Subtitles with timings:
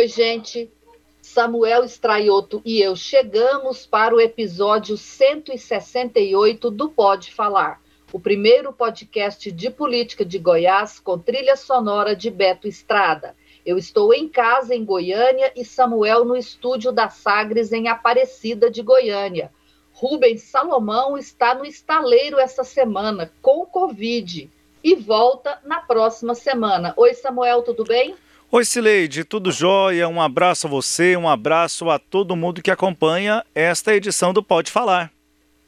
[0.00, 0.72] Oi, gente.
[1.20, 9.52] Samuel Straioto e eu chegamos para o episódio 168 do Pode Falar, o primeiro podcast
[9.52, 13.36] de política de Goiás com trilha sonora de Beto Estrada.
[13.66, 18.80] Eu estou em casa em Goiânia e Samuel no estúdio da Sagres em Aparecida de
[18.80, 19.52] Goiânia.
[19.92, 24.50] Rubens Salomão está no estaleiro essa semana com Covid
[24.82, 26.94] e volta na próxima semana.
[26.96, 28.16] Oi, Samuel, tudo bem?
[28.52, 30.08] Oi, Cileide, tudo jóia?
[30.08, 34.72] Um abraço a você, um abraço a todo mundo que acompanha esta edição do Pode
[34.72, 35.12] Falar.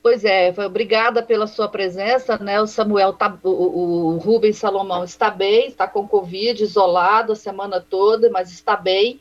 [0.03, 2.61] Pois é, obrigada pela sua presença, né?
[2.61, 7.81] O Samuel, tá, o, o Rubens Salomão está bem, está com Covid, isolado a semana
[7.81, 9.21] toda, mas está bem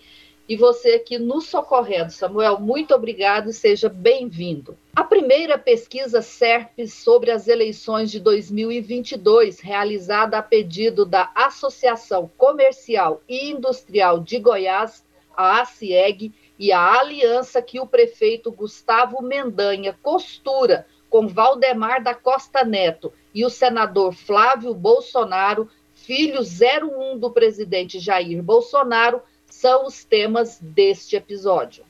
[0.52, 2.12] e você aqui nos socorrendo.
[2.12, 4.78] Samuel, muito obrigado e seja bem-vindo.
[4.94, 13.22] A primeira pesquisa SERP sobre as eleições de 2022, realizada a pedido da Associação Comercial
[13.30, 15.06] e Industrial de Goiás,
[15.38, 22.66] a ACIEG, e a aliança que o prefeito Gustavo Mendanha costura com Valdemar da Costa
[22.66, 29.22] Neto e o senador Flávio Bolsonaro, filho 01 do presidente Jair Bolsonaro,
[29.62, 31.86] são os temas deste episódio.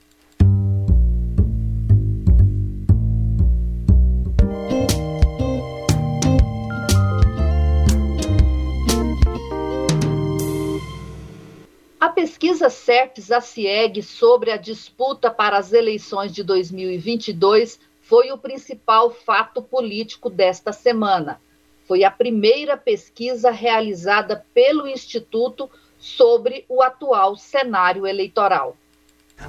[11.97, 19.61] A pesquisa CERPES-ACIEG sobre a disputa para as eleições de 2022 foi o principal fato
[19.61, 21.39] político desta semana.
[21.85, 25.69] Foi a primeira pesquisa realizada pelo Instituto
[26.01, 28.75] sobre o atual cenário eleitoral.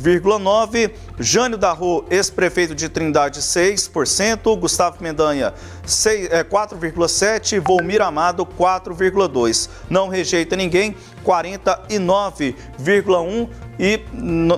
[0.00, 5.52] 6,9%, Jânio Darro, ex-prefeito de Trindade 6%, Gustavo Mendanha
[5.84, 9.68] 4,7%, é, Volmir Amado 4,2%.
[9.90, 14.00] Não rejeita ninguém, 49,1% e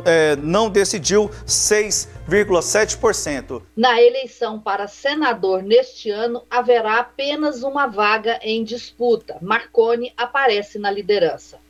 [0.05, 3.62] é, não decidiu 6,7%.
[3.76, 9.37] Na eleição para senador neste ano, haverá apenas uma vaga em disputa.
[9.40, 11.61] Marconi aparece na liderança.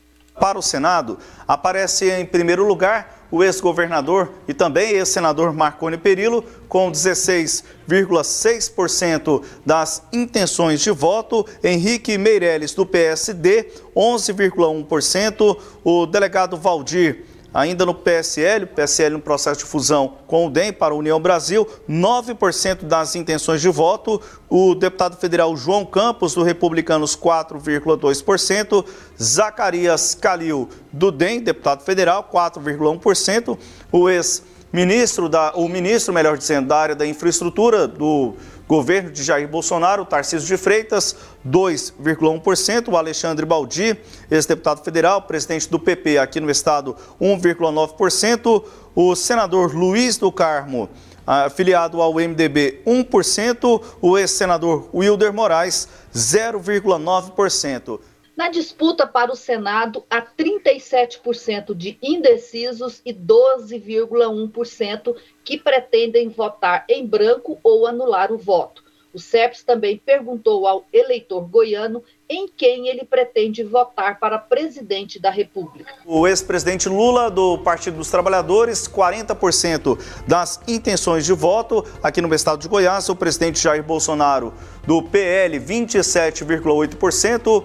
[0.41, 6.93] Para o Senado, aparece em primeiro lugar o ex-governador e também ex-senador Marconi Perillo, com
[6.93, 11.47] 16,6% das intenções de voto.
[11.65, 15.57] Henrique Meirelles, do PSD, 11,1%.
[15.83, 20.95] O delegado Valdir Ainda no PSL, PSL no processo de fusão com o DEM para
[20.95, 24.21] a União Brasil, 9% das intenções de voto.
[24.49, 28.85] O deputado federal João Campos, do Republicanos, 4,2%.
[29.23, 33.59] Zacarias Calil, do DEM, deputado federal, 4,1%.
[33.91, 38.35] O ex ministro da, o ministro, melhor dizendo, da área da infraestrutura do
[38.67, 41.15] governo de Jair Bolsonaro, Tarcísio de Freitas,
[41.47, 42.89] 2,1%.
[42.89, 43.95] O Alexandre Baldi,
[44.31, 48.65] ex-deputado federal, presidente do PP aqui no estado, 1,9%.
[48.95, 50.91] O senador Luiz do Carmo,
[51.27, 53.83] afiliado ao MDB, 1%.
[54.01, 57.99] O ex-senador Wilder Moraes, 0,9%.
[58.35, 65.15] Na disputa para o Senado, há 37% de indecisos e 12,1%
[65.45, 68.82] que pretendem votar em branco ou anular o voto.
[69.15, 75.31] O CEPS também perguntou ao eleitor goiano em quem ele pretende votar para presidente da
[75.31, 75.93] República.
[76.07, 81.85] O ex-presidente Lula, do Partido dos Trabalhadores, 40% das intenções de voto.
[82.03, 84.55] Aqui no estado de Goiás, o presidente Jair Bolsonaro,
[84.87, 87.65] do PL, 27,8%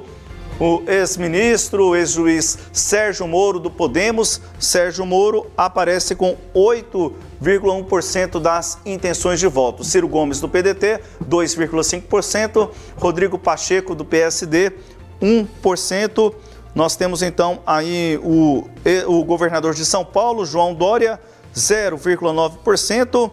[0.60, 4.42] o ex-ministro, ex-juiz Sérgio Moro do Podemos.
[4.60, 9.84] Sérgio Moro aparece com 8,1% das intenções de voto.
[9.84, 12.70] Ciro Gomes do PDT, 2,5%.
[12.98, 14.74] Rodrigo Pacheco do PSD,
[15.22, 16.34] 1%.
[16.74, 18.68] Nós temos então aí o,
[19.08, 21.20] o governador de São Paulo, João Dória,
[21.56, 23.32] 0,9%.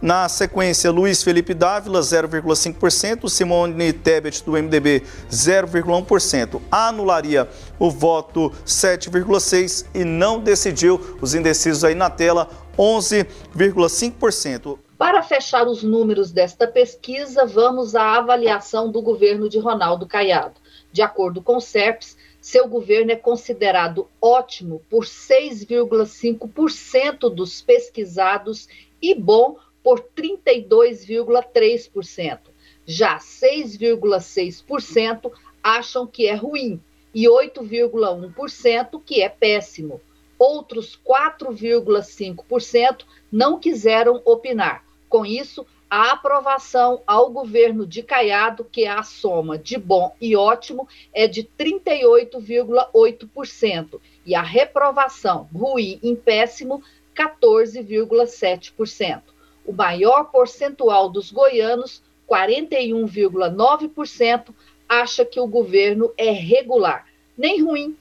[0.00, 6.60] Na sequência, Luiz Felipe Dávila, 0,5%, Simone Tebet, do MDB, 0,1%.
[6.70, 7.48] Anularia
[7.78, 11.16] o voto 7,6% e não decidiu.
[11.20, 14.78] Os indecisos aí na tela, 11,5%.
[14.98, 20.60] Para fechar os números desta pesquisa, vamos à avaliação do governo de Ronaldo Caiado.
[20.92, 28.68] De acordo com o SERPS, seu governo é considerado ótimo por 6,5% dos pesquisados
[29.02, 32.38] e bom por 32,3%.
[32.84, 35.30] Já 6,6%
[35.62, 36.82] acham que é ruim
[37.14, 40.00] e 8,1% que é péssimo.
[40.36, 44.84] Outros 4,5% não quiseram opinar.
[45.08, 50.34] Com isso, a aprovação ao governo de Caiado, que é a soma de bom e
[50.34, 56.82] ótimo, é de 38,8%, e a reprovação ruim e péssimo,
[57.14, 59.35] 14,7%
[59.66, 64.54] o maior percentual dos goianos, 41,9%,
[64.88, 67.06] acha que o governo é regular.
[67.36, 67.96] Nem ruim,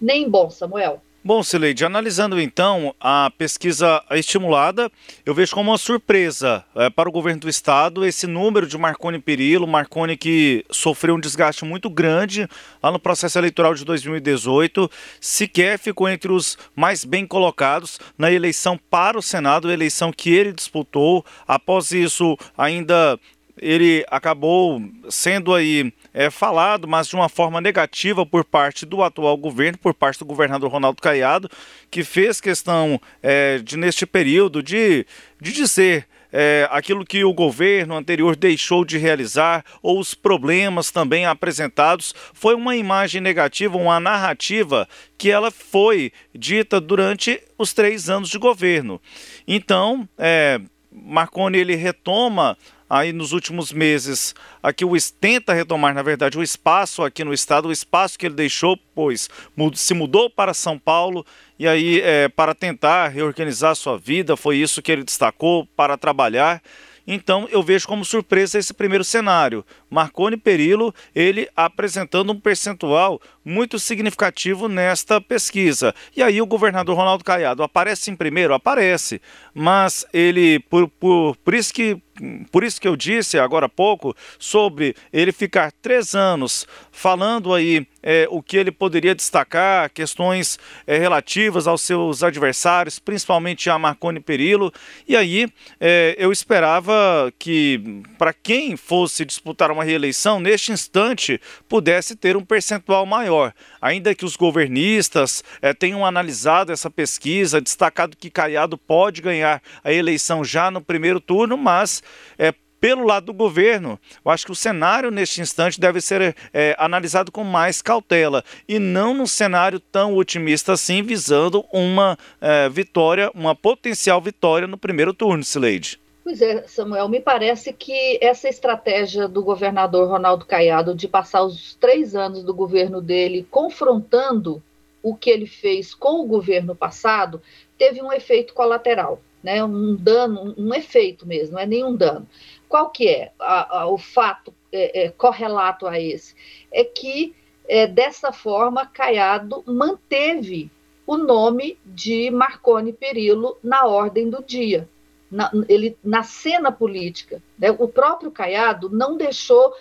[0.00, 1.00] nem bom, Samuel.
[1.26, 4.88] Bom, Sileide, analisando então a pesquisa estimulada,
[5.24, 9.18] eu vejo como uma surpresa é, para o governo do estado esse número de Marconi
[9.18, 12.48] Perillo, Marconi que sofreu um desgaste muito grande
[12.80, 14.88] lá no processo eleitoral de 2018,
[15.20, 20.52] sequer ficou entre os mais bem colocados na eleição para o Senado, eleição que ele
[20.52, 21.26] disputou.
[21.44, 23.18] Após isso, ainda
[23.60, 29.36] ele acabou sendo aí é, falado, mas de uma forma negativa por parte do atual
[29.36, 31.50] governo, por parte do governador Ronaldo Caiado,
[31.90, 35.06] que fez questão é, de, neste período, de,
[35.40, 41.24] de dizer é, aquilo que o governo anterior deixou de realizar ou os problemas também
[41.24, 42.14] apresentados.
[42.34, 48.38] Foi uma imagem negativa, uma narrativa que ela foi dita durante os três anos de
[48.38, 49.00] governo.
[49.48, 50.60] Então, é,
[50.92, 52.56] Marconi ele retoma
[52.88, 57.68] aí nos últimos meses, aqui o tenta retomar, na verdade, o espaço aqui no estado,
[57.68, 59.28] o espaço que ele deixou, pois
[59.74, 61.24] se mudou para São Paulo
[61.58, 66.62] e aí é, para tentar reorganizar sua vida, foi isso que ele destacou para trabalhar.
[67.06, 69.64] Então eu vejo como surpresa esse primeiro cenário.
[69.88, 75.94] Marconi Perillo, ele apresentando um percentual muito significativo nesta pesquisa.
[76.16, 78.52] E aí o governador Ronaldo Caiado aparece em primeiro?
[78.52, 79.22] Aparece,
[79.54, 82.02] mas ele, por, por, por isso que
[82.50, 87.86] por isso que eu disse agora há pouco sobre ele ficar três anos falando aí
[88.02, 94.20] é, o que ele poderia destacar, questões é, relativas aos seus adversários, principalmente a Marconi
[94.20, 94.72] Perillo.
[95.08, 95.48] E aí
[95.80, 102.44] é, eu esperava que, para quem fosse disputar uma reeleição, neste instante pudesse ter um
[102.44, 103.35] percentual maior.
[103.80, 109.92] Ainda que os governistas é, tenham analisado essa pesquisa, destacado que Caiado pode ganhar a
[109.92, 112.02] eleição já no primeiro turno, mas
[112.38, 116.76] é, pelo lado do governo, eu acho que o cenário neste instante deve ser é,
[116.78, 123.30] analisado com mais cautela e não num cenário tão otimista assim, visando uma é, vitória,
[123.34, 125.98] uma potencial vitória no primeiro turno, Sileide.
[126.26, 131.76] Pois é, Samuel, me parece que essa estratégia do governador Ronaldo Caiado de passar os
[131.76, 134.60] três anos do governo dele confrontando
[135.00, 137.40] o que ele fez com o governo passado
[137.78, 139.62] teve um efeito colateral, né?
[139.62, 142.26] um dano, um efeito mesmo, não é nenhum dano.
[142.68, 146.34] Qual que é a, a, o fato é, é, correlato a esse?
[146.72, 147.36] É que,
[147.68, 150.72] é, dessa forma, Caiado manteve
[151.06, 154.88] o nome de Marconi Perillo na ordem do dia,
[155.30, 157.42] na, ele, na cena política.
[157.58, 157.70] Né?
[157.70, 159.72] O próprio Caiado não deixou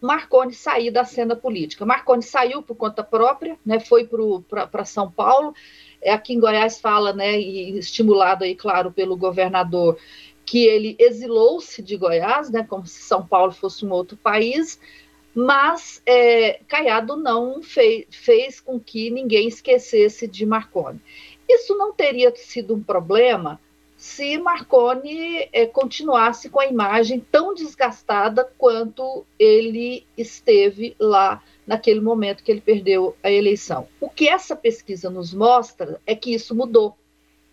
[0.00, 1.84] Marconi sair da cena política.
[1.84, 4.08] Marconi saiu por conta própria, né, foi
[4.48, 5.54] para São Paulo,
[6.00, 9.98] é, aqui em Goiás fala, né, e estimulado aí, claro, pelo governador,
[10.46, 14.80] que ele exilou-se de Goiás, né, como se São Paulo fosse um outro país,
[15.34, 21.00] mas é, Caiado não fez, fez com que ninguém esquecesse de Marconi.
[21.48, 23.60] Isso não teria sido um problema
[24.00, 32.42] se Marconi é, continuasse com a imagem tão desgastada quanto ele esteve lá naquele momento
[32.42, 33.86] que ele perdeu a eleição.
[34.00, 36.96] O que essa pesquisa nos mostra é que isso mudou.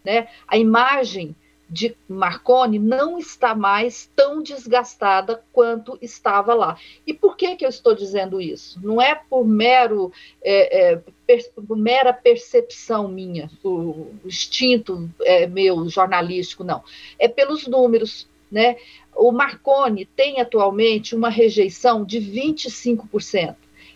[0.06, 0.30] Né?
[0.48, 1.36] A imagem
[1.70, 6.78] de Marconi não está mais tão desgastada quanto estava lá.
[7.06, 8.80] E por que, que eu estou dizendo isso?
[8.82, 15.90] Não é por mero é, é, per, por mera percepção minha, o instinto é, meu
[15.90, 16.84] jornalístico, não.
[17.20, 18.28] É pelos números.
[18.50, 18.78] Né?
[19.14, 23.56] O Marconi tem atualmente uma rejeição de 25%.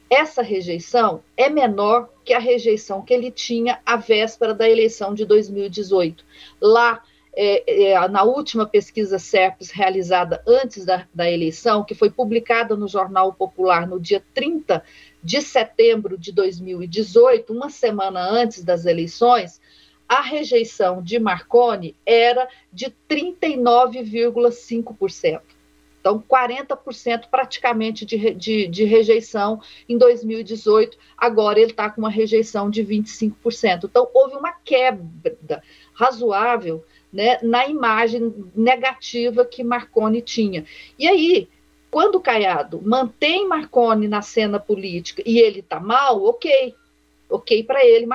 [0.09, 5.23] Essa rejeição é menor que a rejeição que ele tinha à véspera da eleição de
[5.23, 6.25] 2018.
[6.59, 7.01] Lá
[7.33, 12.87] é, é, na última pesquisa SERPES realizada antes da, da, eleição, que foi publicada no
[12.87, 14.83] Jornal Popular no dia 30
[15.23, 19.61] de setembro de 2018, uma semana antes das eleições,
[20.09, 25.41] a rejeição de Marconi era de 39,5%.
[26.01, 32.71] Então, 40% praticamente de, de, de, rejeição em 2018, agora ele está com uma rejeição
[32.71, 33.85] de 25%.
[33.85, 35.61] Então, houve uma quebra
[35.93, 40.65] razoável né, na imagem negativa que Marconi tinha.
[40.97, 41.49] E aí,
[41.89, 46.73] quando o Caiado mantém Marconi na cena política e ele está mal, ok,
[47.29, 48.07] ok para ele,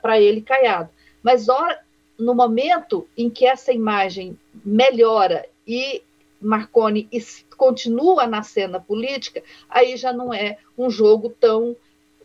[0.00, 0.90] para ele Caiado.
[1.22, 1.80] Mas ora,
[2.18, 6.02] no momento em que essa imagem melhora e
[6.40, 7.08] Marconi
[7.56, 11.74] continua na cena política, aí já não é um jogo tão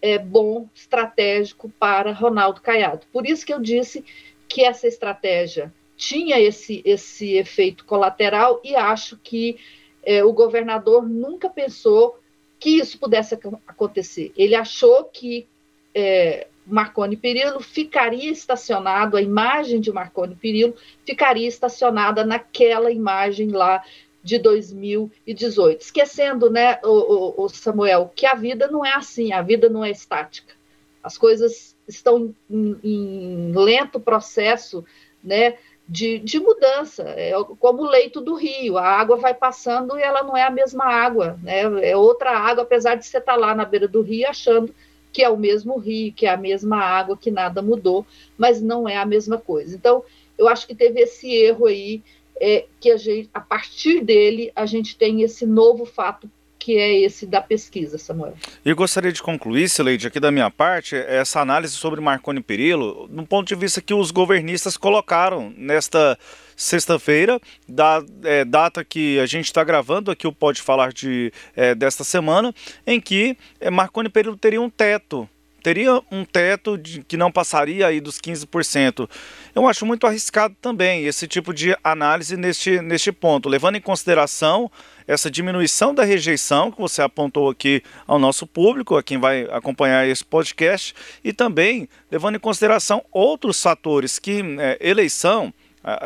[0.01, 3.05] é, bom, estratégico para Ronaldo Caiado.
[3.11, 4.03] Por isso que eu disse
[4.47, 9.59] que essa estratégia tinha esse, esse efeito colateral e acho que
[10.01, 12.19] é, o governador nunca pensou
[12.59, 14.33] que isso pudesse acontecer.
[14.35, 15.47] Ele achou que
[15.93, 20.73] é, Marconi Perillo ficaria estacionado, a imagem de Marconi Perillo
[21.05, 23.83] ficaria estacionada naquela imagem lá
[24.23, 25.81] de 2018.
[25.81, 29.85] Esquecendo, né, o, o, o Samuel, que a vida não é assim, a vida não
[29.85, 30.55] é estática.
[31.03, 34.83] As coisas estão em, em lento processo,
[35.23, 35.57] né,
[35.91, 40.23] de, de mudança, é como o leito do rio, a água vai passando e ela
[40.23, 41.63] não é a mesma água, né?
[41.85, 44.73] é outra água, apesar de você estar lá na beira do rio achando
[45.11, 48.05] que é o mesmo rio, que é a mesma água, que nada mudou,
[48.37, 49.75] mas não é a mesma coisa.
[49.75, 50.01] Então,
[50.37, 52.01] eu acho que teve esse erro aí,
[52.39, 56.99] é, que a, gente, a partir dele a gente tem esse novo fato que é
[56.99, 58.35] esse da pesquisa, Samuel.
[58.63, 63.25] E gostaria de concluir, Sileide, aqui da minha parte, essa análise sobre Marconi Perillo, no
[63.25, 66.15] ponto de vista que os governistas colocaram nesta
[66.55, 71.73] sexta-feira, da é, data que a gente está gravando aqui o Pode Falar de, é,
[71.73, 72.53] desta semana,
[72.85, 75.27] em que é, Marconi Perillo teria um teto
[75.61, 79.09] teria um teto de, que não passaria aí dos 15%.
[79.53, 84.71] Eu acho muito arriscado também esse tipo de análise neste, neste ponto, levando em consideração
[85.07, 90.07] essa diminuição da rejeição que você apontou aqui ao nosso público, a quem vai acompanhar
[90.07, 95.53] esse podcast, e também levando em consideração outros fatores que é, eleição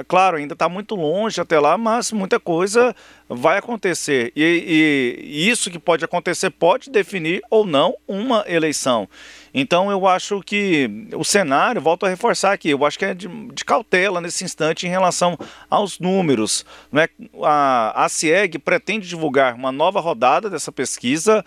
[0.07, 2.95] claro, ainda está muito longe até lá, mas muita coisa
[3.27, 4.31] vai acontecer.
[4.35, 9.07] E, e, isso que pode acontecer pode definir ou não uma eleição.
[9.53, 13.27] Então eu acho que o cenário, volto a reforçar aqui, eu acho que é de,
[13.27, 15.37] de cautela nesse instante em relação
[15.69, 16.65] aos números.
[16.91, 17.07] Né?
[17.43, 21.43] A, a CIEG pretende divulgar uma nova rodada dessa pesquisa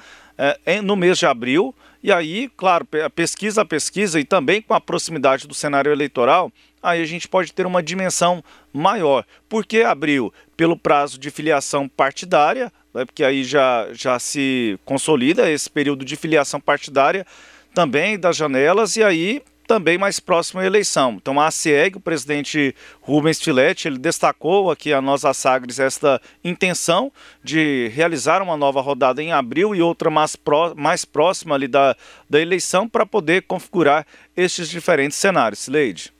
[0.65, 1.75] é, no mês de abril.
[2.03, 7.03] E aí, claro, pesquisa a pesquisa e também com a proximidade do cenário eleitoral, aí
[7.03, 8.43] a gente pode ter uma dimensão
[8.73, 9.25] maior.
[9.49, 10.33] Por que abril?
[10.57, 16.17] Pelo prazo de filiação partidária, né, porque aí já, já se consolida esse período de
[16.17, 17.27] filiação partidária
[17.75, 21.19] também das janelas, e aí também mais próximo à eleição.
[21.21, 26.21] Então a CIEG, o presidente Rubens Filete, ele destacou aqui a nós, a Sagres, esta
[26.43, 27.13] intenção
[27.45, 31.95] de realizar uma nova rodada em abril e outra mais, pró mais próxima ali da,
[32.29, 35.69] da eleição para poder configurar estes diferentes cenários.
[35.69, 36.18] Leide.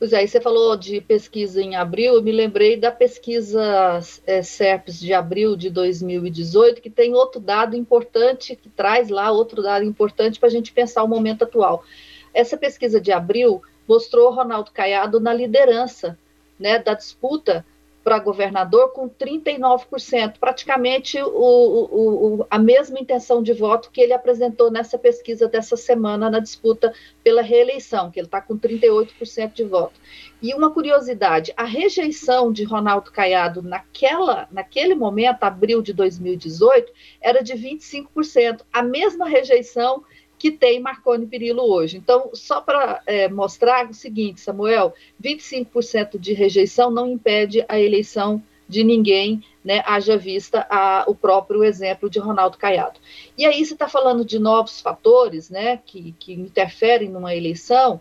[0.00, 4.40] Pois é, aí você falou de pesquisa em abril, eu me lembrei da pesquisa é,
[4.88, 10.40] de abril de 2018, que tem outro dado importante, que traz lá outro dado importante
[10.40, 11.84] para a gente pensar o momento atual.
[12.32, 16.18] Essa pesquisa de abril mostrou Ronaldo Caiado na liderança
[16.58, 17.62] né, da disputa
[18.02, 24.14] para governador com 39%, praticamente o, o, o, a mesma intenção de voto que ele
[24.14, 29.64] apresentou nessa pesquisa dessa semana na disputa pela reeleição, que ele está com 38% de
[29.64, 30.00] voto.
[30.40, 36.90] E uma curiosidade, a rejeição de Ronaldo Caiado naquela, naquele momento, abril de 2018,
[37.20, 40.02] era de 25%, a mesma rejeição
[40.40, 41.98] que tem Marconi Perillo hoje.
[41.98, 48.42] Então, só para é, mostrar o seguinte, Samuel, 25% de rejeição não impede a eleição
[48.66, 52.98] de ninguém, né, haja vista a, o próprio exemplo de Ronaldo Caiado.
[53.36, 58.00] E aí você está falando de novos fatores, né, que, que interferem numa eleição,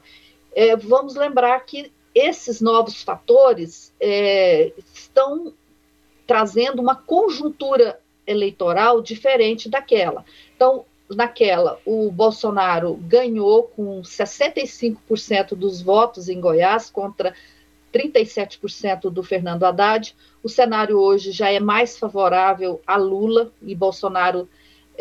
[0.56, 5.54] é, vamos lembrar que esses novos fatores é, estão
[6.26, 10.24] trazendo uma conjuntura eleitoral diferente daquela.
[10.56, 17.34] Então, naquela, o Bolsonaro ganhou com 65% dos votos em Goiás contra
[17.94, 20.16] 37% do Fernando Haddad.
[20.44, 24.48] O cenário hoje já é mais favorável a Lula e Bolsonaro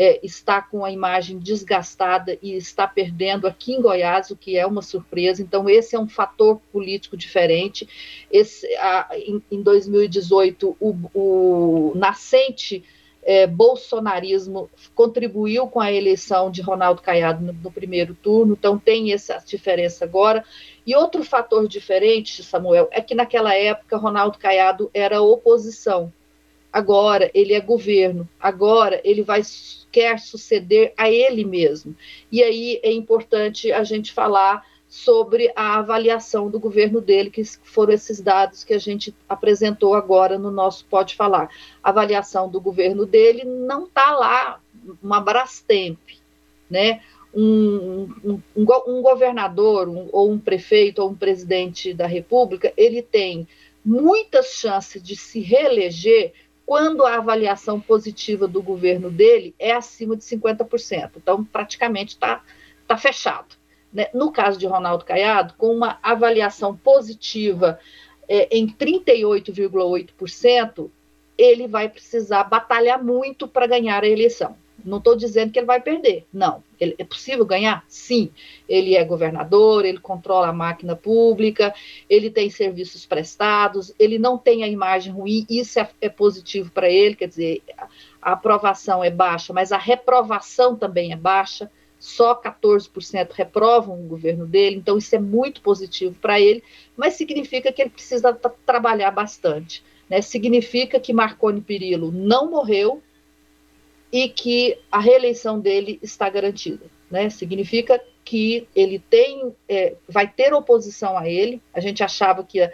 [0.01, 4.65] é, está com a imagem desgastada e está perdendo aqui em Goiás, o que é
[4.65, 5.43] uma surpresa.
[5.43, 7.89] Então, esse é um fator político diferente.
[8.31, 12.85] Esse, a, em, em 2018, o, o nascente
[13.29, 19.13] é, bolsonarismo contribuiu com a eleição de Ronaldo Caiado no, no, primeiro turno, então tem
[19.13, 20.43] essa diferença agora.
[20.87, 26.11] E outro fator diferente, Samuel, é que naquela época Ronaldo Caiado era oposição.
[26.73, 28.27] Agora ele é governo.
[28.41, 29.43] Agora ele vai
[29.93, 31.95] quer suceder a ele mesmo.
[32.33, 34.65] E aí é importante a gente falar
[35.05, 40.39] sobre a avaliação do governo dele, que foram esses dados que a gente apresentou agora
[40.39, 41.49] no nosso Pode Falar.
[41.83, 44.61] A avaliação do governo dele não está lá
[45.01, 46.01] uma Brastemp,
[46.69, 47.01] né?
[47.33, 53.01] Um, um, um, um governador um, ou um prefeito ou um presidente da República, ele
[53.03, 53.47] tem
[53.85, 56.33] muitas chances de se reeleger
[56.67, 61.13] quando a avaliação positiva do governo dele é acima de 50%.
[61.17, 62.43] Então, praticamente está
[62.87, 63.58] tá fechado
[63.93, 67.79] né, no caso de Ronaldo Caiado, com uma avaliação positiva
[68.29, 70.91] é, em 38,8%,
[71.37, 74.57] ele vai precisar batalhar muito para ganhar a eleição.
[74.85, 76.63] Não estou dizendo que ele vai perder, não.
[76.79, 77.85] Ele, é possível ganhar?
[77.89, 78.31] Sim.
[78.69, 81.75] Ele é governador, ele controla a máquina pública,
[82.09, 86.89] ele tem serviços prestados, ele não tem a imagem ruim, isso é, é positivo para
[86.89, 87.61] ele, quer dizer,
[88.23, 91.69] a aprovação é baixa, mas a reprovação também é baixa
[91.99, 96.63] só 14% reprovam o governo dele, então isso é muito positivo para ele,
[96.97, 98.33] mas significa que ele precisa
[98.65, 99.83] trabalhar bastante.
[100.09, 100.23] Né?
[100.23, 103.03] Significa que Marconi Perillo não morreu
[104.13, 106.87] e que a reeleição dele está garantida.
[107.11, 107.29] Né?
[107.31, 111.63] Significa que ele tem, é, vai ter oposição a ele.
[111.73, 112.71] A gente achava que,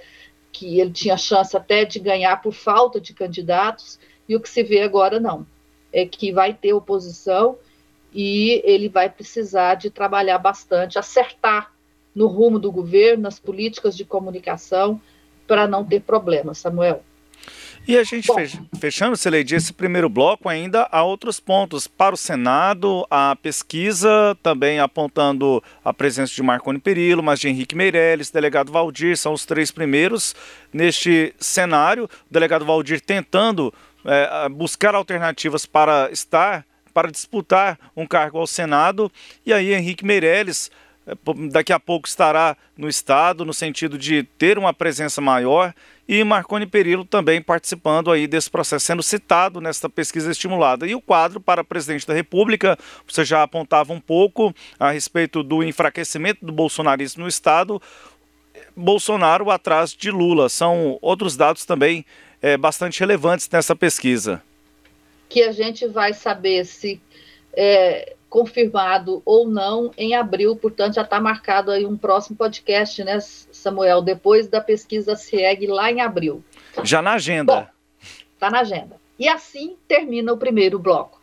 [0.52, 4.62] que ele tinha chance até de ganhar por falta de candidatos, e o que se
[4.62, 5.46] vê agora não.
[5.92, 7.56] É que vai ter oposição
[8.14, 11.72] e ele vai precisar de trabalhar bastante, acertar
[12.14, 15.00] no rumo do governo, nas políticas de comunicação,
[15.46, 17.02] para não ter problemas, Samuel.
[17.86, 18.36] E a gente, Bom,
[18.78, 21.86] fechando, Celeide, esse primeiro bloco, ainda há outros pontos.
[21.86, 27.74] Para o Senado, a pesquisa também apontando a presença de Marconi Perillo, mas de Henrique
[27.74, 30.34] Meirelles, delegado Valdir, são os três primeiros
[30.72, 32.04] neste cenário.
[32.04, 33.74] O delegado Valdir tentando
[34.06, 39.10] é, buscar alternativas para estar para disputar um cargo ao Senado.
[39.44, 40.70] E aí Henrique Meirelles
[41.06, 41.14] eh,
[41.50, 45.74] daqui a pouco estará no estado no sentido de ter uma presença maior
[46.06, 50.86] e Marconi Perillo também participando aí desse processo, sendo citado nesta pesquisa estimulada.
[50.86, 55.62] E o quadro para presidente da República, você já apontava um pouco a respeito do
[55.62, 57.80] enfraquecimento do bolsonarismo no estado,
[58.76, 60.48] Bolsonaro atrás de Lula.
[60.48, 62.04] São outros dados também
[62.42, 64.42] é, bastante relevantes nessa pesquisa
[65.34, 67.02] que a gente vai saber se
[67.56, 73.18] é, confirmado ou não em abril, portanto já está marcado aí um próximo podcast, né,
[73.18, 76.40] Samuel, depois da pesquisa CIEG lá em abril.
[76.84, 77.68] Já na agenda.
[78.32, 78.94] Está na agenda.
[79.18, 81.20] E assim termina o primeiro bloco.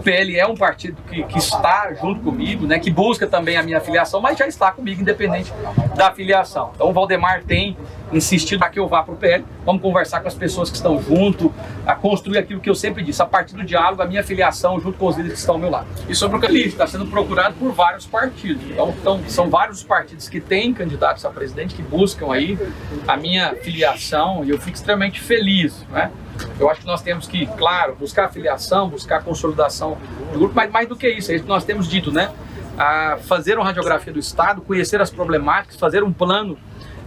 [0.00, 3.62] O PL é um partido que, que, está junto comigo, né, que busca também a
[3.62, 5.52] minha filiação, mas já está comigo, independente
[5.94, 6.70] da filiação.
[6.74, 7.76] Então o Valdemar tem
[8.12, 9.44] insistido para que eu vá para o PL.
[9.64, 11.52] Vamos conversar com as pessoas que estão junto,
[11.86, 14.98] a construir aquilo que eu sempre disse, a partir do diálogo, a minha filiação junto
[14.98, 15.86] com os líderes que estão ao meu lado.
[16.08, 18.62] E sobre o Calixto, está sendo procurado por vários partidos.
[18.70, 22.58] Então, então, são vários os partidos que têm candidatos a presidente, que buscam aí
[23.06, 26.10] a minha filiação, e eu fico extremamente feliz, né?
[26.58, 29.98] Eu acho que nós temos que, claro, buscar filiação, buscar consolidação
[30.32, 32.30] do grupo, mas mais do que isso, é isso que nós temos dito, né?
[32.78, 36.56] A fazer uma radiografia do Estado, conhecer as problemáticas, fazer um plano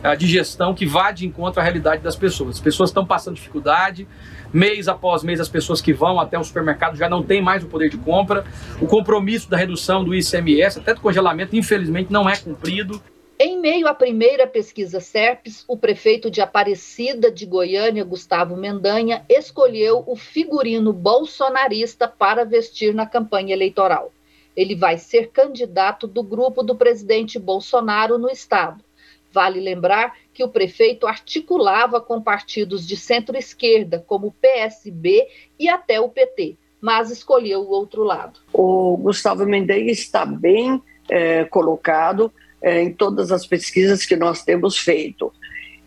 [0.03, 2.55] uh, de gestão que vá de encontro à realidade das pessoas.
[2.55, 4.07] As pessoas estão passando dificuldade,
[4.51, 7.67] mês após mês as pessoas que vão até o supermercado já não têm mais o
[7.67, 8.43] poder de compra.
[8.79, 13.01] O compromisso da redução do ICMS, até do congelamento, infelizmente não é cumprido.
[13.39, 20.03] Em meio à primeira pesquisa SERPES, o prefeito de Aparecida de Goiânia, Gustavo Mendanha, escolheu
[20.05, 24.11] o figurino bolsonarista para vestir na campanha eleitoral.
[24.55, 28.83] Ele vai ser candidato do grupo do presidente Bolsonaro no estado.
[29.31, 35.27] Vale lembrar que o prefeito articulava com partidos de centro-esquerda, como o PSB
[35.59, 38.39] e até o PT, mas escolheu o outro lado.
[38.53, 42.31] O Gustavo Mendes está bem é, colocado
[42.63, 45.31] é, em todas as pesquisas que nós temos feito.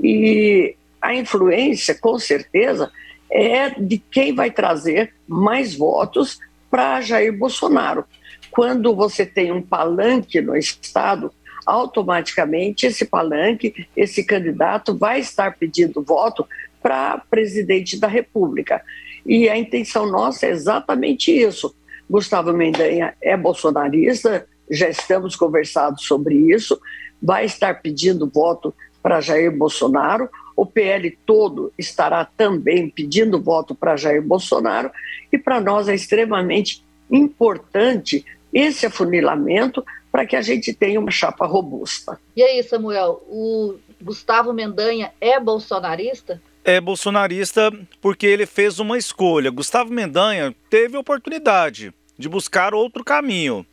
[0.01, 2.93] E a influência, com certeza,
[3.31, 6.39] é de quem vai trazer mais votos
[6.71, 8.05] para Jair Bolsonaro.
[8.51, 11.33] Quando você tem um palanque no Estado,
[11.65, 16.47] automaticamente esse palanque, esse candidato vai estar pedindo voto
[16.83, 18.83] para presidente da República.
[19.25, 21.75] E a intenção nossa é exatamente isso.
[22.09, 26.81] Gustavo Mendanha é bolsonarista, já estamos conversando sobre isso,
[27.23, 33.97] vai estar pedindo voto para Jair Bolsonaro, o PL todo estará também pedindo voto para
[33.97, 34.91] Jair Bolsonaro,
[35.31, 41.47] e para nós é extremamente importante esse afunilamento para que a gente tenha uma chapa
[41.47, 42.19] robusta.
[42.35, 46.41] E aí, Samuel, o Gustavo Mendanha é bolsonarista?
[46.65, 49.51] É bolsonarista porque ele fez uma escolha.
[49.51, 53.65] Gustavo Mendanha teve a oportunidade de buscar outro caminho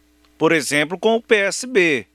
[0.44, 2.06] por exemplo, com o PSB.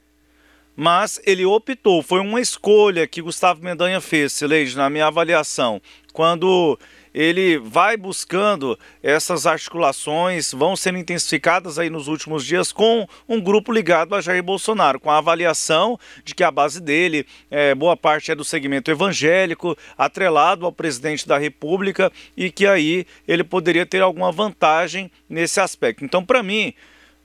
[0.77, 5.81] Mas ele optou, foi uma escolha que Gustavo Mendanha fez, Sileide, na minha avaliação,
[6.12, 6.79] quando
[7.14, 13.73] ele vai buscando essas articulações, vão sendo intensificadas aí nos últimos dias com um grupo
[13.73, 18.31] ligado a Jair Bolsonaro, com a avaliação de que a base dele, é, boa parte
[18.31, 24.03] é do segmento evangélico, atrelado ao presidente da República e que aí ele poderia ter
[24.03, 26.05] alguma vantagem nesse aspecto.
[26.05, 26.75] Então, para mim,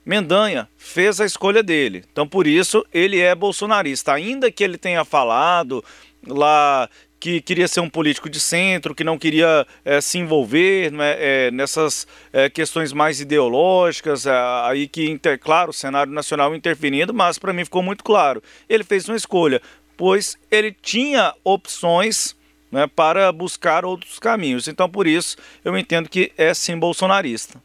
[0.04, 2.04] Mendanha fez a escolha dele.
[2.12, 4.12] Então, por isso, ele é bolsonarista.
[4.12, 5.82] Ainda que ele tenha falado
[6.26, 6.88] lá
[7.24, 11.50] que queria ser um político de centro, que não queria é, se envolver né, é,
[11.50, 17.54] nessas é, questões mais ideológicas, aí que, inter, claro, o cenário nacional interferindo, mas para
[17.54, 18.42] mim ficou muito claro.
[18.68, 19.62] Ele fez uma escolha,
[19.96, 22.36] pois ele tinha opções
[22.70, 24.68] né, para buscar outros caminhos.
[24.68, 27.58] Então, por isso, eu entendo que é sim bolsonarista.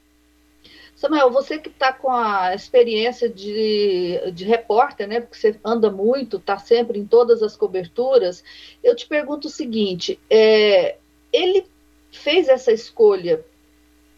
[0.99, 5.21] Samuel, você que está com a experiência de, de repórter, né?
[5.21, 8.43] Porque você anda muito, está sempre em todas as coberturas.
[8.83, 10.97] Eu te pergunto o seguinte: é,
[11.31, 11.65] ele
[12.11, 13.45] fez essa escolha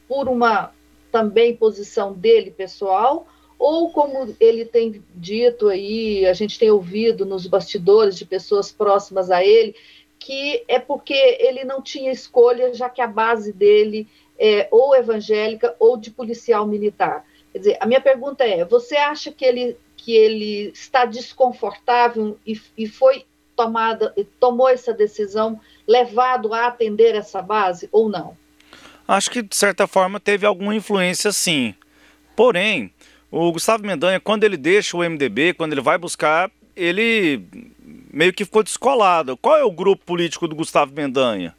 [0.08, 0.74] por uma
[1.12, 3.28] também posição dele pessoal,
[3.60, 9.30] ou como ele tem dito aí, a gente tem ouvido nos bastidores de pessoas próximas
[9.30, 9.76] a ele,
[10.18, 14.08] que é porque ele não tinha escolha, já que a base dele
[14.40, 17.26] é, ou evangélica ou de policial militar.
[17.52, 22.60] Quer dizer, a minha pergunta é: você acha que ele, que ele está desconfortável e,
[22.78, 28.36] e foi tomada, tomou essa decisão levado a atender essa base ou não?
[29.08, 31.76] Acho que de certa forma teve alguma influência, sim.
[32.36, 32.92] Porém,
[33.30, 37.44] o Gustavo Mendanha, quando ele deixa o MDB, quando ele vai buscar, ele
[38.12, 39.38] meio que ficou descolado.
[39.38, 41.56] Qual é o grupo político do Gustavo Mendanha?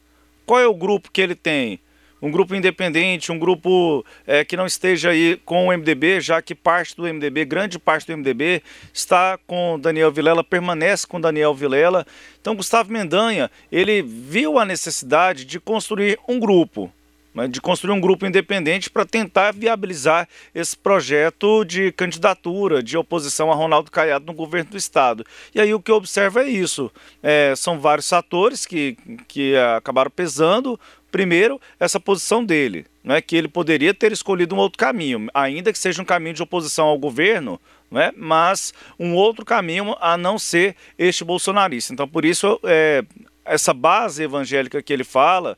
[0.47, 1.79] Qual é o grupo que ele tem?
[2.23, 6.55] Um grupo independente, um grupo é, que não esteja aí com o MDB, já que
[6.55, 8.63] parte do MDB, grande parte do MDB,
[8.95, 12.07] está com Daniel Vilela, permanece com Daniel Vilela.
[12.41, 16.93] Então, Gustavo Mendanha, ele viu a necessidade de construir um grupo,
[17.35, 23.51] né, de construir um grupo independente para tentar viabilizar esse projeto de candidatura, de oposição
[23.51, 25.27] a Ronaldo Caiado no governo do Estado.
[25.53, 26.91] E aí o que eu observo é isso.
[27.21, 30.79] É, são vários fatores que, que acabaram pesando
[31.13, 35.79] Primeiro, essa posição dele, né, que ele poderia ter escolhido um outro caminho, ainda que
[35.79, 40.75] seja um caminho de oposição ao governo, né, mas um outro caminho a não ser
[40.99, 41.93] este bolsonarista.
[41.93, 43.05] Então, por isso, é,
[43.45, 45.55] essa base evangélica que ele fala,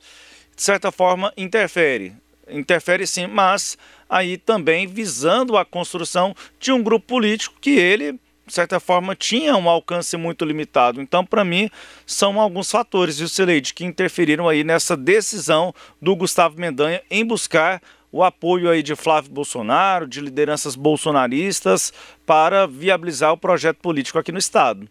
[0.57, 2.12] de certa forma, interfere.
[2.49, 3.79] interfere sim, mas
[4.11, 9.57] aí também visando a construção de um grupo político que ele, de certa forma, tinha
[9.57, 11.00] um alcance muito limitado.
[11.00, 11.70] Então, para mim,
[12.07, 17.80] são alguns fatores, viu, Celeide, que interferiram aí nessa decisão do Gustavo Mendanha em buscar
[18.12, 21.92] o apoio aí de Flávio Bolsonaro, de lideranças bolsonaristas,
[22.24, 24.88] para viabilizar o projeto político aqui no Estado.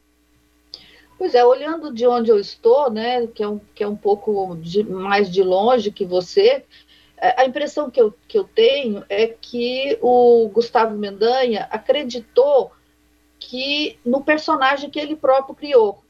[1.18, 4.58] Pois é, olhando de onde eu estou, né, que é um, que é um pouco
[4.58, 6.66] de, mais de longe que você,
[7.16, 12.74] é, a impressão que eu, que eu tenho é que o Gustavo Mendanha acreditou
[13.48, 16.02] que no personagem que ele próprio criou.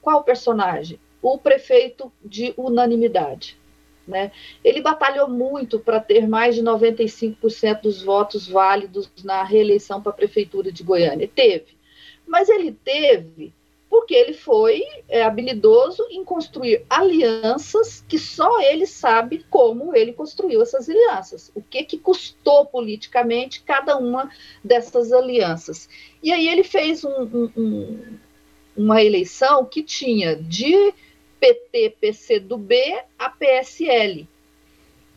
[0.00, 1.00] Qual personagem?
[1.20, 3.58] O prefeito de unanimidade.
[4.06, 4.32] Né?
[4.64, 10.14] Ele batalhou muito para ter mais de 95% dos votos válidos na reeleição para a
[10.14, 11.28] prefeitura de Goiânia.
[11.28, 11.76] Teve.
[12.26, 13.52] Mas ele teve
[14.00, 20.62] porque ele foi é, habilidoso em construir alianças que só ele sabe como ele construiu
[20.62, 24.30] essas alianças, o que que custou politicamente cada uma
[24.64, 25.86] dessas alianças.
[26.22, 28.18] E aí ele fez um, um, um,
[28.74, 30.94] uma eleição que tinha de
[31.38, 34.26] PT, PC do B a PSL.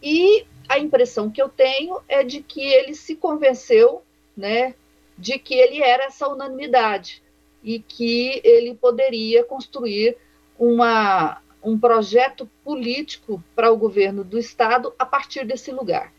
[0.03, 4.01] E a impressão que eu tenho é de que ele se convenceu,
[4.35, 4.75] né,
[5.17, 7.22] de que ele era essa unanimidade
[7.63, 10.17] e que ele poderia construir
[10.59, 16.11] uma, um projeto político para o governo do Estado a partir desse lugar.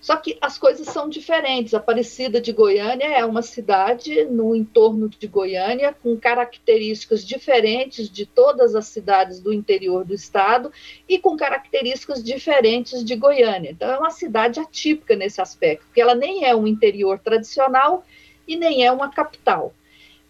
[0.00, 1.74] Só que as coisas são diferentes.
[1.74, 8.74] Aparecida de Goiânia é uma cidade no entorno de Goiânia com características diferentes de todas
[8.74, 10.72] as cidades do interior do estado
[11.06, 13.70] e com características diferentes de Goiânia.
[13.70, 18.02] Então é uma cidade atípica nesse aspecto, porque ela nem é um interior tradicional
[18.48, 19.74] e nem é uma capital.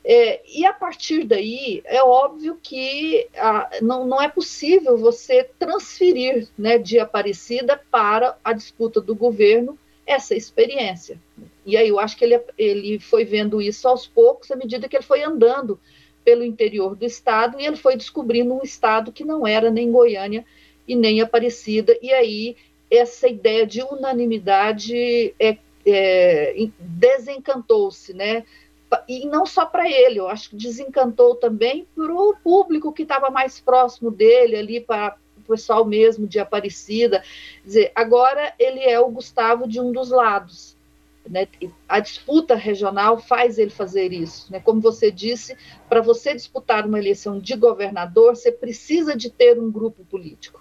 [0.03, 6.49] É, e a partir daí, é óbvio que ah, não, não é possível você transferir
[6.57, 11.21] né, de Aparecida para a disputa do governo essa experiência.
[11.67, 14.97] E aí eu acho que ele, ele foi vendo isso aos poucos, à medida que
[14.97, 15.79] ele foi andando
[16.25, 20.45] pelo interior do estado, e ele foi descobrindo um estado que não era nem Goiânia
[20.89, 22.57] e nem Aparecida, e aí
[22.91, 28.45] essa ideia de unanimidade é, é, desencantou-se, né?
[29.09, 33.31] E não só para ele, eu acho que desencantou também para o público que estava
[33.31, 37.21] mais próximo dele, ali para o pessoal mesmo de Aparecida.
[37.63, 40.77] Quer dizer, agora ele é o Gustavo de um dos lados.
[41.29, 41.47] Né?
[41.89, 44.51] A disputa regional faz ele fazer isso.
[44.51, 44.61] Né?
[44.61, 45.57] Como você disse,
[45.89, 50.60] para você disputar uma eleição de governador, você precisa de ter um grupo político.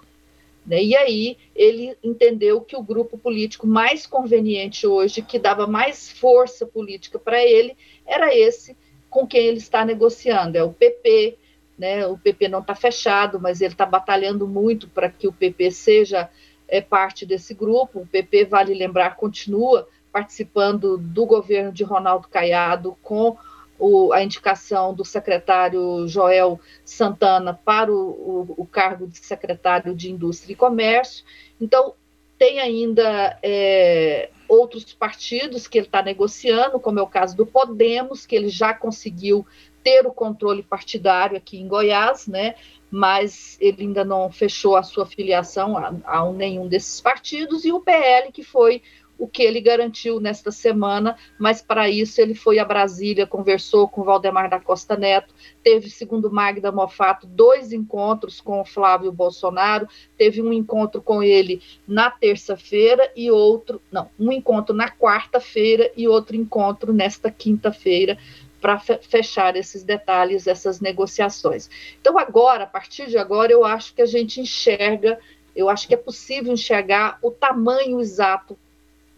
[0.69, 0.83] Né?
[0.83, 6.63] E aí ele entendeu que o grupo político mais conveniente hoje, que dava mais força
[6.63, 8.77] política para ele, era esse
[9.09, 11.39] com quem ele está negociando, é o PP.
[11.75, 12.05] Né?
[12.05, 16.29] O PP não está fechado, mas ele está batalhando muito para que o PP seja
[16.67, 18.01] é, parte desse grupo.
[18.01, 23.35] O PP, vale lembrar, continua participando do governo de Ronaldo Caiado com
[23.79, 30.11] o, a indicação do secretário Joel Santana para o, o, o, cargo de secretário de
[30.11, 31.23] Indústria e Comércio.
[31.59, 31.93] Então,
[32.37, 38.25] tem ainda é, outros partidos que ele está negociando, como é o caso do Podemos,
[38.25, 39.45] que ele já conseguiu
[39.81, 42.55] ter o controle partidário aqui em Goiás, né?
[42.91, 47.79] mas ele ainda não fechou a sua filiação a, a nenhum desses partidos, e o
[47.79, 48.81] PL, que foi
[49.19, 54.01] o que ele garantiu nesta semana, mas para isso ele foi a Brasília, conversou com
[54.01, 60.41] Valdemar da Costa Neto, teve, segundo Magda Mofato, dois encontros com o Flávio Bolsonaro, teve
[60.41, 66.37] um encontro com ele na terça-feira e outro, não, um encontro na quarta-feira e outro
[66.37, 68.17] encontro nesta quinta-feira
[68.61, 71.69] para fechar esses detalhes, essas negociações.
[71.99, 75.19] Então, agora, a partir de agora, eu acho que a gente enxerga,
[75.55, 78.57] eu acho que é possível enxergar o tamanho exato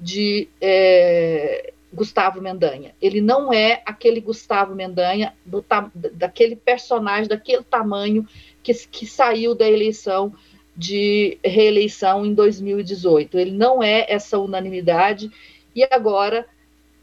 [0.02, 2.96] de é, Gustavo Mendanha.
[3.00, 8.28] Ele não é aquele Gustavo Mendanha, do, daquele personagem, daquele tamanho
[8.64, 10.34] que, que saiu da eleição
[10.76, 13.38] de reeleição em 2018.
[13.38, 15.30] Ele não é essa unanimidade
[15.76, 16.48] e agora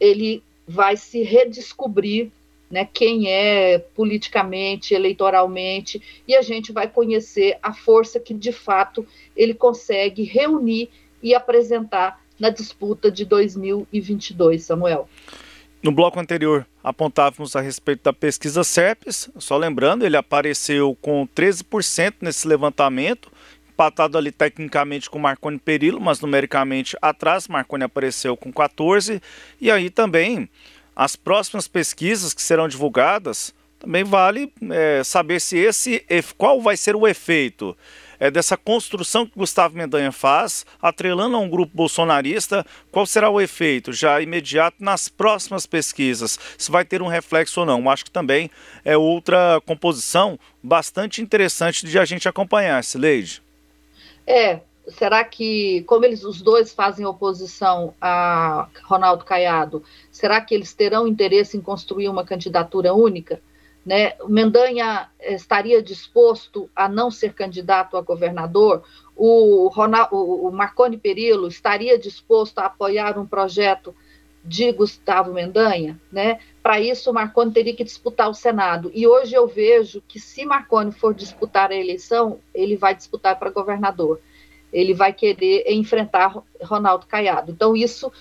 [0.01, 2.31] ele vai se redescobrir
[2.71, 9.07] né, quem é politicamente, eleitoralmente, e a gente vai conhecer a força que de fato
[9.35, 10.91] ele consegue reunir
[11.23, 15.09] e apresentar na disputa de 2022, Samuel.
[15.83, 22.15] No bloco anterior, apontávamos a respeito da pesquisa SERPES, só lembrando, ele apareceu com 13%
[22.21, 23.31] nesse levantamento,
[23.71, 29.23] empatado ali tecnicamente com Marconi Perillo, mas numericamente atrás, Marconi apareceu com 14%,
[29.61, 30.49] e aí também
[30.97, 36.05] as próximas pesquisas que serão divulgadas, também vale é, saber se esse
[36.37, 37.77] qual vai ser o efeito
[38.19, 43.41] é, dessa construção que Gustavo Mendanha faz, atrelando a um grupo bolsonarista, qual será o
[43.41, 46.39] efeito já imediato nas próximas pesquisas?
[46.57, 47.89] Se vai ter um reflexo ou não?
[47.91, 48.51] Acho que também
[48.85, 53.43] é outra composição bastante interessante de a gente acompanhar, Sileide.
[54.27, 60.73] É, será que, como eles os dois fazem oposição a Ronaldo Caiado, será que eles
[60.73, 63.41] terão interesse em construir uma candidatura única?
[63.85, 64.15] Né?
[64.27, 68.85] Mendanha estaria disposto a não ser candidato a governador?
[69.17, 73.95] O, Ronaldo, o Marconi Perillo estaria disposto a apoiar um projeto
[74.45, 75.99] de Gustavo Mendanha?
[76.13, 76.39] Né?
[76.63, 78.91] Para isso, o Marconi teria que disputar o Senado.
[78.95, 83.51] E hoje eu vejo que, se Marconi for disputar a eleição, ele vai disputar para
[83.51, 84.21] governador
[84.73, 87.53] ele vai querer enfrentar Ronaldo Caiado.
[87.53, 88.13] Então, isso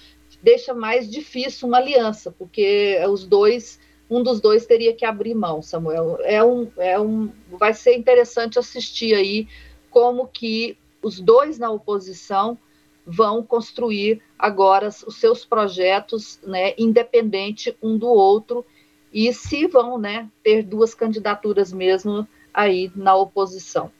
[0.42, 5.62] deixa mais difícil uma aliança, porque os dois, um dos dois teria que abrir mão,
[5.62, 6.18] Samuel.
[6.24, 9.48] É um, é um, vai ser interessante assistir aí
[9.90, 12.58] como que os dois na oposição
[13.06, 18.66] vão construir agora os seus projetos, né, independente um do outro,
[19.14, 23.92] e se vão, né, ter duas candidaturas mesmo aí na oposição.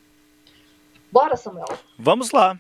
[1.12, 1.68] Bora, Samuel.
[1.98, 2.60] Vamos lá.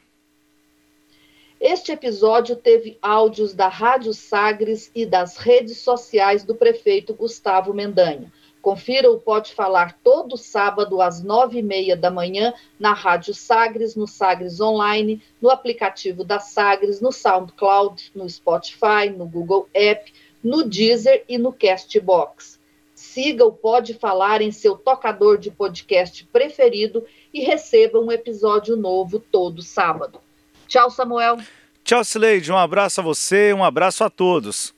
[1.59, 8.31] Este episódio teve áudios da Rádio Sagres e das redes sociais do prefeito Gustavo Mendanha.
[8.61, 13.95] Confira o Pode Falar todo sábado às nove e meia da manhã na Rádio Sagres,
[13.95, 20.63] no Sagres Online, no aplicativo da Sagres, no SoundCloud, no Spotify, no Google App, no
[20.63, 22.59] Deezer e no Castbox.
[22.93, 29.19] Siga o Pode Falar em seu tocador de podcast preferido e receba um episódio novo
[29.19, 30.26] todo sábado.
[30.67, 31.37] Tchau, Samuel.
[31.83, 32.51] Tchau, Sileide.
[32.51, 34.73] Um abraço a você, um abraço a todos.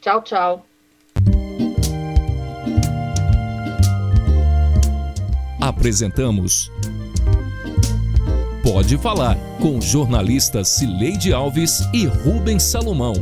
[0.00, 0.66] Tchau, tchau.
[5.60, 6.70] Apresentamos
[8.62, 13.14] Pode Falar com jornalistas Cileide Alves e Rubens Salomão.